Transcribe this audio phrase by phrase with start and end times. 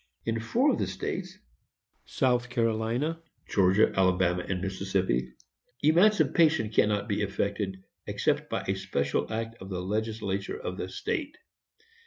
[0.31, 8.63] ]In four of the states,—South Carolina, Georgia, Alabama, and Mississippi,—emancipation cannot be effected, except by
[8.67, 11.37] a special act of the legislature of the state.